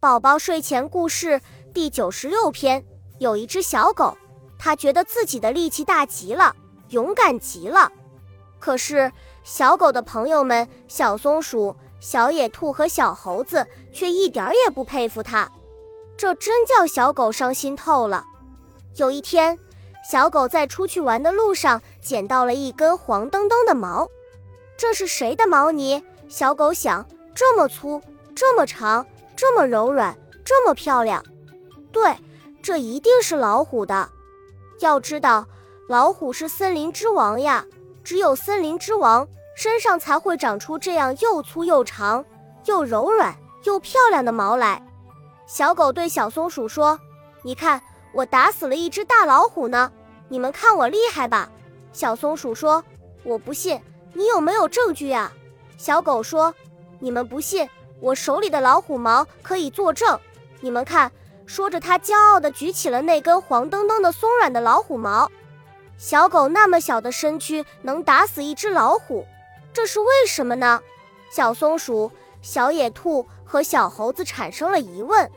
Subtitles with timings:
[0.00, 1.42] 宝宝睡前故事
[1.74, 2.82] 第九十六篇：
[3.18, 4.16] 有一只小狗，
[4.58, 6.56] 它觉得自己的力气大极了，
[6.88, 7.92] 勇敢极了。
[8.58, 9.12] 可是
[9.44, 15.52] 小狗的朋友们小松鼠、小野兔和小猴子却一点儿也不佩服它，
[16.16, 18.24] 这真叫小狗伤心透了。
[18.96, 19.58] 有一天，
[20.10, 24.08] 小狗在出去玩的路上捡到了一根黄澄澄的毛，
[24.78, 26.02] 这是谁的毛呢？
[26.26, 28.00] 小狗想，这么粗，
[28.34, 29.04] 这么长。
[29.40, 30.14] 这么柔软，
[30.44, 31.24] 这么漂亮，
[31.90, 32.14] 对，
[32.62, 34.06] 这一定是老虎的。
[34.80, 35.46] 要知道，
[35.88, 37.64] 老虎是森林之王呀，
[38.04, 39.26] 只有森林之王
[39.56, 42.22] 身上才会长出这样又粗又长、
[42.66, 43.34] 又柔软
[43.64, 44.86] 又漂亮的毛来。
[45.46, 47.00] 小狗对小松鼠说
[47.42, 47.80] ：“你看，
[48.12, 49.90] 我打死了一只大老虎呢，
[50.28, 51.50] 你们看我厉害吧？”
[51.94, 52.84] 小松鼠说
[53.24, 53.80] ：“我不信，
[54.12, 55.32] 你有没有证据呀？”
[55.78, 56.54] 小狗说
[57.00, 57.66] ：“你们不信。”
[58.00, 60.18] 我手里的老虎毛可以作证，
[60.60, 61.10] 你们看。
[61.46, 65.28] 说着，他骄傲地举起了那根黄澄澄的松软的老虎毛。
[65.98, 69.26] 小狗那么小的身躯能打死一只老虎，
[69.72, 70.80] 这是为什么呢？
[71.28, 72.08] 小松鼠、
[72.40, 75.28] 小野兔和小猴子产生了疑问。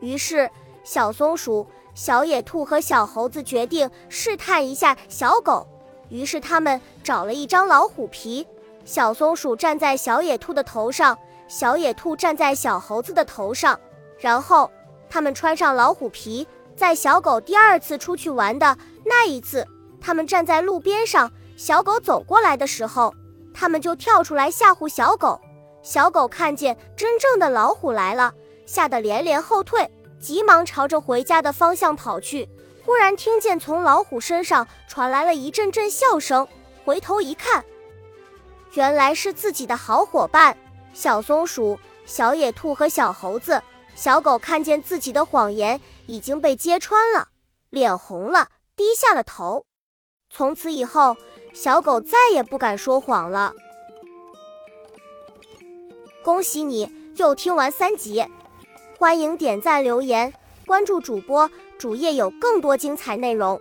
[0.00, 0.50] 于是，
[0.82, 5.68] 小松鼠、小野兔和小猴子决定试探一下小狗。
[6.08, 8.46] 于是，他们找了一张老虎皮，
[8.86, 11.18] 小松鼠站在小野兔的头上。
[11.52, 13.78] 小野兔站在小猴子的头上，
[14.18, 14.70] 然后
[15.10, 16.48] 他们穿上老虎皮。
[16.74, 19.68] 在小狗第二次出去玩的那一次，
[20.00, 23.12] 他们站在路边上，小狗走过来的时候，
[23.52, 25.38] 他们就跳出来吓唬小狗。
[25.82, 28.32] 小狗看见真正的老虎来了，
[28.64, 29.86] 吓得连连后退，
[30.18, 32.48] 急忙朝着回家的方向跑去。
[32.82, 36.48] 忽然听见从老虎身上传来了一阵阵笑声，
[36.82, 37.62] 回头一看，
[38.72, 40.56] 原来是自己的好伙伴。
[40.92, 43.62] 小松鼠、小野兔和小猴子、
[43.94, 47.28] 小狗看见自己的谎言已经被揭穿了，
[47.70, 49.64] 脸红了，低下了头。
[50.30, 51.16] 从此以后，
[51.52, 53.52] 小狗再也不敢说谎了。
[56.24, 58.24] 恭喜你又听完三集，
[58.98, 60.32] 欢迎点赞、留言、
[60.66, 63.60] 关注主播，主页有更多精彩内容。